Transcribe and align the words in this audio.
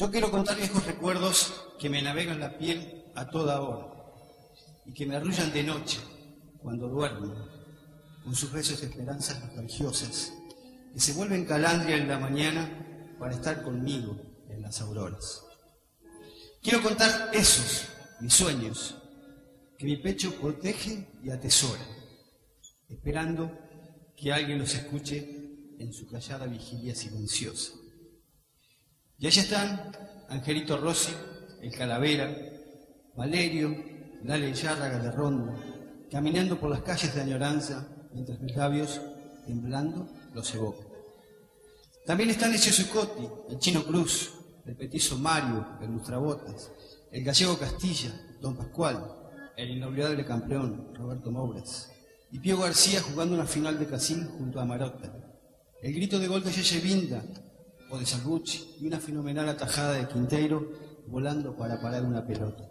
Yo 0.00 0.10
quiero 0.10 0.30
contar 0.30 0.56
viejos 0.56 0.86
recuerdos 0.86 1.52
que 1.78 1.90
me 1.90 2.00
navegan 2.00 2.40
la 2.40 2.56
piel 2.56 3.04
a 3.14 3.28
toda 3.28 3.60
hora 3.60 3.86
y 4.86 4.94
que 4.94 5.04
me 5.04 5.14
arrullan 5.14 5.52
de 5.52 5.62
noche 5.62 5.98
cuando 6.62 6.88
duermo 6.88 7.34
con 8.24 8.34
sus 8.34 8.50
besos 8.50 8.80
de 8.80 8.86
esperanzas 8.86 9.44
nostalgiosas 9.44 10.32
que 10.94 11.00
se 11.00 11.12
vuelven 11.12 11.44
calandria 11.44 11.98
en 11.98 12.08
la 12.08 12.18
mañana 12.18 13.14
para 13.18 13.34
estar 13.34 13.62
conmigo 13.62 14.16
en 14.48 14.62
las 14.62 14.80
auroras. 14.80 15.44
Quiero 16.62 16.82
contar 16.82 17.28
esos, 17.34 17.86
mis 18.22 18.32
sueños, 18.32 18.94
que 19.76 19.84
mi 19.84 19.98
pecho 19.98 20.34
protege 20.40 21.10
y 21.22 21.28
atesora, 21.28 21.86
esperando 22.88 23.52
que 24.16 24.32
alguien 24.32 24.60
los 24.60 24.74
escuche 24.74 25.76
en 25.78 25.92
su 25.92 26.08
callada 26.08 26.46
vigilia 26.46 26.94
silenciosa. 26.94 27.79
Y 29.20 29.26
allá 29.26 29.42
están 29.42 29.92
Angelito 30.30 30.78
Rossi, 30.78 31.12
el 31.60 31.70
Calavera, 31.72 32.34
Valerio, 33.14 33.76
Lale 34.24 34.54
Yárraga 34.54 34.98
de 34.98 35.10
Ronda, 35.10 35.56
caminando 36.10 36.58
por 36.58 36.70
las 36.70 36.80
calles 36.80 37.14
de 37.14 37.20
añoranza, 37.20 37.86
mientras 38.14 38.40
mis 38.40 38.56
labios, 38.56 38.98
temblando, 39.46 40.08
los 40.32 40.54
evocan. 40.54 40.86
También 42.06 42.30
están 42.30 42.54
Ezio 42.54 42.72
Zucotti, 42.72 43.28
el 43.50 43.58
Chino 43.58 43.84
Cruz, 43.84 44.32
el 44.64 44.74
Petizo 44.74 45.18
Mario, 45.18 45.66
el 45.82 45.90
Lustrabotas, 45.90 46.72
el 47.12 47.22
Gallego 47.22 47.58
Castilla, 47.58 48.18
Don 48.40 48.56
Pascual, 48.56 49.04
el 49.54 49.68
inolvidable 49.68 50.24
campeón 50.24 50.94
Roberto 50.94 51.30
Mouras, 51.30 51.92
y 52.32 52.38
Pío 52.38 52.58
García 52.58 53.02
jugando 53.02 53.34
una 53.34 53.44
final 53.44 53.78
de 53.78 53.86
Casil 53.86 54.26
junto 54.38 54.60
a 54.60 54.64
Marotta. 54.64 55.12
El 55.82 55.92
grito 55.92 56.18
de 56.18 56.26
gol 56.26 56.42
de 56.42 56.52
Yeye 56.52 56.80
Vinda 56.80 57.22
o 57.90 57.98
de 57.98 58.06
Salgucci 58.06 58.76
y 58.80 58.86
una 58.86 59.00
fenomenal 59.00 59.48
atajada 59.48 59.94
de 59.94 60.08
Quinteiro 60.08 60.70
volando 61.06 61.56
para 61.56 61.80
parar 61.80 62.04
una 62.04 62.26
pelota. 62.26 62.70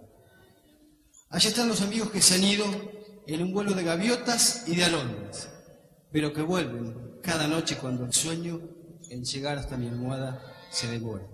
Allá 1.30 1.50
están 1.50 1.68
los 1.68 1.82
amigos 1.82 2.10
que 2.10 2.22
se 2.22 2.36
han 2.36 2.44
ido 2.44 2.66
en 3.28 3.44
un 3.44 3.54
vuelo 3.54 3.74
de 3.74 3.84
gaviotas 3.84 4.64
y 4.68 4.76
de 4.76 4.86
alondras, 4.86 5.50
pero 6.12 6.34
que 6.34 6.42
vuelven 6.42 7.20
cada 7.22 7.48
noche 7.48 7.78
cuando 7.78 8.06
el 8.06 8.14
sueño 8.14 8.60
en 9.10 9.24
llegar 9.24 9.58
hasta 9.58 9.78
mi 9.78 9.88
almohada 9.88 10.42
se 10.72 10.88
devora. 10.88 11.28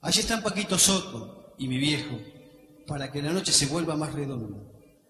Allí 0.00 0.20
están 0.20 0.42
Paquito 0.42 0.78
Soto 0.78 1.54
y 1.58 1.68
mi 1.68 1.78
viejo, 1.78 2.18
para 2.86 3.10
que 3.12 3.22
la 3.22 3.32
noche 3.32 3.52
se 3.52 3.66
vuelva 3.66 3.96
más 3.96 4.12
redonda 4.12 4.60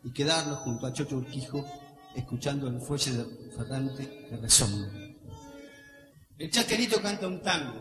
y 0.02 0.12
quedarnos 0.12 0.58
junto 0.58 0.86
a 0.86 0.92
Chocho 0.92 1.16
Urquijo 1.16 1.64
escuchando 2.14 2.68
el 2.68 2.80
fuelle 2.80 3.24
ferrante 3.56 4.26
que 4.28 4.36
resonga. 4.36 5.03
El 6.36 6.50
chasterito 6.50 7.00
canta 7.00 7.28
un 7.28 7.40
tango, 7.40 7.80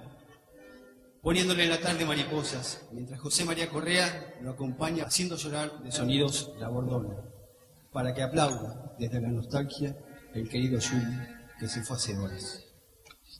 poniéndole 1.23 1.63
en 1.63 1.71
la 1.71 1.81
tarde 1.81 2.05
mariposas, 2.05 2.81
mientras 2.91 3.19
José 3.19 3.45
María 3.45 3.67
Correa 3.67 4.35
lo 4.41 4.51
acompaña 4.51 5.05
haciendo 5.05 5.35
llorar 5.37 5.81
de 5.81 5.91
sonidos 5.91 6.51
la 6.59 6.69
bordona, 6.69 7.15
para 7.91 8.13
que 8.13 8.21
aplauda 8.21 8.95
desde 8.99 9.19
la 9.19 9.29
nostalgia 9.29 9.97
el 10.35 10.47
querido 10.47 10.79
Juli 10.79 11.17
que 11.59 11.67
se 11.67 11.81
fue 11.81 11.95
hace 11.95 12.15
horas. 12.15 12.63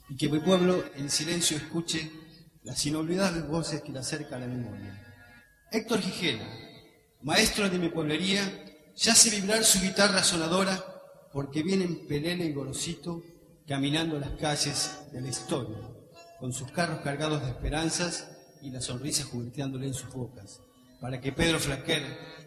Y 0.10 0.18
que 0.18 0.30
mi 0.30 0.40
pueblo 0.40 0.84
en 0.96 1.12
silencio 1.12 1.58
escuche 1.58 2.12
las 2.64 2.84
inolvidables 2.88 3.48
voces 3.48 3.84
que 3.84 3.92
le 3.92 4.00
acerca 4.00 4.38
a 4.38 4.40
la 4.40 4.48
memoria. 4.48 5.00
Héctor 5.72 6.02
Gijena, 6.02 6.48
maestro 7.22 7.70
de 7.70 7.78
mi 7.78 7.90
pueblería, 7.90 8.42
ya 8.96 9.12
hace 9.12 9.30
vibrar 9.30 9.64
su 9.64 9.80
guitarra 9.80 10.24
sonadora 10.24 10.84
porque 11.32 11.62
viene 11.62 11.86
en 11.86 12.08
Pelele 12.08 12.46
y 12.46 12.54
Gorosito 12.54 13.22
caminando 13.68 14.20
las 14.20 14.32
calles 14.32 15.00
de 15.12 15.22
la 15.22 15.30
historia, 15.30 15.78
con 16.40 16.52
sus 16.54 16.72
carros 16.72 17.00
cargados 17.00 17.42
de 17.42 17.50
esperanzas 17.50 18.30
y 18.62 18.70
la 18.70 18.82
sonrisa 18.82 19.24
jugueteándole 19.24 19.88
en 19.88 19.94
sus 19.94 20.12
bocas, 20.12 20.60
para 21.00 21.20
que 21.22 21.32
Pedro 21.32 21.60
Flaquer 21.60 22.04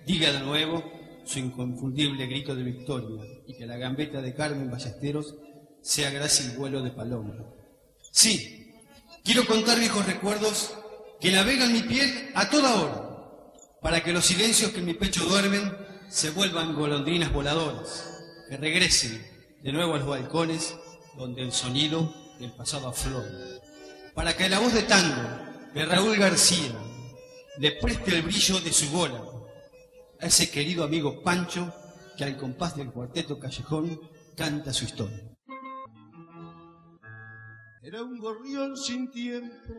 diga 0.06 0.32
de 0.32 0.40
nuevo 0.40 0.84
su 1.24 1.38
inconfundible 1.38 2.26
grito 2.26 2.54
de 2.54 2.62
victoria 2.62 3.22
y 3.46 3.56
que 3.56 3.66
la 3.66 3.76
gambeta 3.76 4.20
de 4.20 4.34
Carmen 4.34 4.70
Ballesteros 4.70 5.34
sea 5.82 6.10
gracia 6.10 6.52
y 6.52 6.56
vuelo 6.56 6.82
de 6.82 6.90
paloma. 6.90 7.34
Sí, 8.12 8.72
quiero 9.24 9.46
contar 9.46 9.78
viejos 9.78 10.06
recuerdos 10.06 10.74
que 11.20 11.32
navegan 11.32 11.72
mi 11.72 11.82
piel 11.82 12.30
a 12.34 12.48
toda 12.48 12.80
hora 12.80 13.06
para 13.80 14.02
que 14.02 14.12
los 14.12 14.24
silencios 14.24 14.70
que 14.72 14.80
en 14.80 14.86
mi 14.86 14.94
pecho 14.94 15.24
duermen 15.24 15.72
se 16.08 16.30
vuelvan 16.30 16.74
golondrinas 16.74 17.32
voladoras, 17.32 18.22
que 18.48 18.56
regresen 18.56 19.24
de 19.62 19.72
nuevo 19.72 19.94
a 19.94 19.98
los 19.98 20.08
balcones 20.08 20.74
donde 21.16 21.42
el 21.42 21.52
sonido 21.52 22.12
del 22.38 22.52
pasado 22.52 22.88
aflora, 22.88 23.28
para 24.14 24.36
que 24.36 24.48
la 24.48 24.58
voz 24.58 24.72
de 24.72 24.82
tango 24.82 25.22
de 25.74 25.84
Raúl 25.84 26.16
García 26.16 26.72
le 27.58 27.72
preste 27.72 28.16
el 28.16 28.22
brillo 28.22 28.60
de 28.60 28.72
su 28.72 28.88
bola 28.90 29.22
a 30.20 30.26
ese 30.26 30.50
querido 30.50 30.84
amigo 30.84 31.22
Pancho 31.22 31.72
que 32.16 32.24
al 32.24 32.36
compás 32.36 32.76
del 32.76 32.90
cuarteto 32.90 33.38
callejón 33.38 34.00
canta 34.36 34.72
su 34.72 34.84
historia. 34.84 35.22
Era 37.82 38.02
un 38.02 38.18
gorrión 38.18 38.76
sin 38.76 39.10
tiempo, 39.10 39.72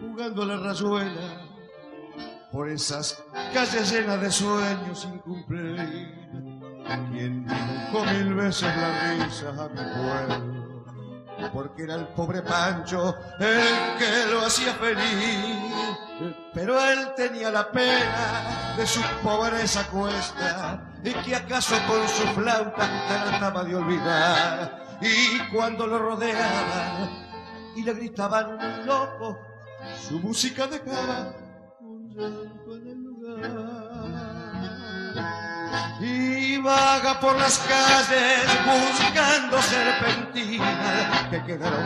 jugando 0.00 0.42
a 0.42 0.46
la 0.46 0.56
rayuela 0.56 1.50
por 2.50 2.70
esas 2.70 3.22
calles 3.52 3.90
llenas 3.92 4.20
de 4.20 4.30
sueños 4.30 5.00
sin. 5.00 6.23
Quien 7.10 7.46
dibujó 7.46 8.04
mil 8.04 8.34
veces 8.34 8.68
la 8.76 9.24
risa 9.24 9.48
a 9.48 9.68
mi 9.68 9.76
pueblo, 9.76 11.50
porque 11.52 11.84
era 11.84 11.94
el 11.94 12.08
pobre 12.08 12.42
Pancho 12.42 13.16
el 13.40 13.98
que 13.98 14.30
lo 14.30 14.44
hacía 14.44 14.74
feliz. 14.74 16.34
Pero 16.52 16.78
él 16.80 17.12
tenía 17.16 17.50
la 17.50 17.70
pena 17.70 18.74
de 18.76 18.86
su 18.86 19.00
pobreza 19.22 19.86
cuesta 19.88 20.92
y 21.02 21.12
que 21.12 21.34
acaso 21.34 21.74
con 21.88 22.08
su 22.08 22.40
flauta 22.40 22.88
trataba 23.08 23.64
de 23.64 23.76
olvidar. 23.76 24.84
Y 25.00 25.38
cuando 25.52 25.86
lo 25.86 25.98
rodeaban 25.98 27.10
y 27.74 27.82
le 27.82 27.94
gritaban 27.94 28.86
loco, 28.86 29.38
su 30.08 30.20
música 30.20 30.66
dejaba 30.66 31.34
vaga 36.64 37.20
por 37.20 37.36
las 37.38 37.58
calles 37.58 38.48
buscando 38.64 39.60
serpentinas 39.60 41.28
que 41.30 41.44
quedaron 41.44 41.84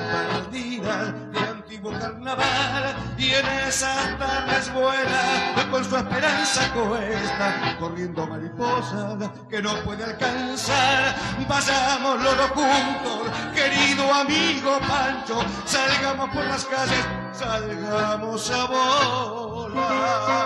perdidas 0.53 1.13
de 1.33 1.39
antiguo 1.41 1.91
carnaval. 1.99 2.97
Y 3.19 3.33
en 3.33 3.47
esas 3.67 4.17
tardes 4.19 4.73
vuela 4.73 5.67
con 5.71 5.85
su 5.85 5.97
esperanza 5.97 6.73
cuesta, 6.73 7.77
corriendo 7.81 8.27
mariposas 8.27 9.31
que 9.51 9.61
no 9.61 9.75
puede 9.83 10.05
alcanzar. 10.05 11.17
Vayamos 11.49 12.23
los 12.23 12.37
juntos, 12.51 13.29
querido 13.55 14.15
amigo 14.15 14.79
Pancho, 14.87 15.41
salgamos 15.67 16.31
por 16.31 16.45
las 16.45 16.65
calles, 16.65 17.05
salgamos 17.33 18.51
a 18.51 18.65
volar. 18.67 20.39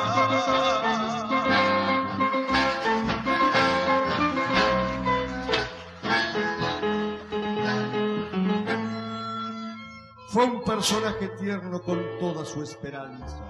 Fue 10.32 10.46
un 10.46 10.62
personaje 10.64 11.29
tierno 11.38 11.82
con 11.82 12.00
toda 12.19 12.43
su 12.46 12.62
esperanza. 12.62 13.46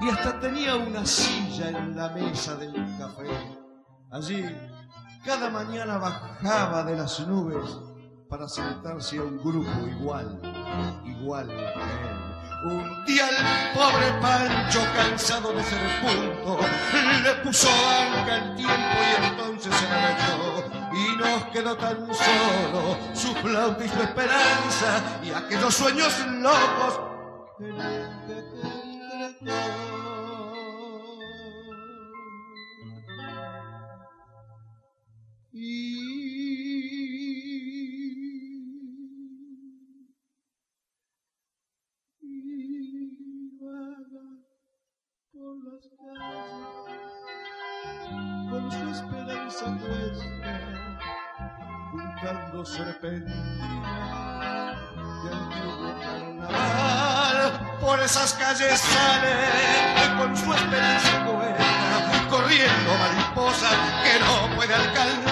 Y 0.00 0.08
hasta 0.08 0.38
tenía 0.38 0.76
una 0.76 1.04
silla 1.04 1.70
en 1.70 1.96
la 1.96 2.10
mesa 2.10 2.54
del 2.54 2.72
café. 2.96 3.26
Allí, 4.08 4.44
cada 5.24 5.50
mañana 5.50 5.98
bajaba 5.98 6.84
de 6.84 6.96
las 6.96 7.26
nubes 7.26 7.76
para 8.28 8.46
sentarse 8.46 9.18
a 9.18 9.24
un 9.24 9.38
grupo 9.38 9.68
igual, 9.84 10.40
igual 11.04 11.48
que 11.48 11.54
él. 11.64 12.21
Un 12.64 13.04
día 13.04 13.28
el 13.28 13.74
pobre 13.74 14.12
Pancho, 14.20 14.80
cansado 14.94 15.52
de 15.52 15.64
ser 15.64 15.80
punto, 16.00 16.60
le 17.24 17.34
puso 17.42 17.68
banca 17.68 18.36
el 18.36 18.54
tiempo 18.54 18.98
y 19.02 19.26
entonces 19.26 19.74
se 19.74 19.88
la 19.88 20.12
echó. 20.12 20.64
Y 20.92 21.16
nos 21.16 21.44
quedó 21.46 21.76
tan 21.76 22.06
solo 22.14 22.96
su 23.14 23.34
flauta 23.34 23.84
y 23.84 23.88
su 23.88 24.02
esperanza 24.02 25.02
y 25.24 25.30
aquellos 25.32 25.74
sueños 25.74 26.14
locos 26.26 27.00
que 27.58 27.64
te 27.64 28.40
entregó. 29.40 29.91
Su 48.72 48.88
esperanza 48.90 49.64
puesta, 49.80 50.24
juntando 51.90 52.64
serpentina 52.64 53.92
de 55.22 55.28
antiguo 55.34 55.90
carnaval. 56.00 57.38
Por 57.80 58.00
esas 58.00 58.32
calles 58.34 58.80
sale 58.80 59.34
con 60.18 60.36
su 60.36 60.52
esperanza 60.54 61.24
puesta, 61.26 62.28
corriendo 62.30 62.90
mariposa 62.98 63.70
que 64.04 64.14
no 64.20 64.56
puede 64.56 64.74
alcanzar. 64.74 65.31